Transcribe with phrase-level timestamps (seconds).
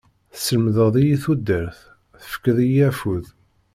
[0.33, 1.79] Teslemdeḍ-iyi tudert,
[2.21, 3.25] tefkiḍ-iyi afud.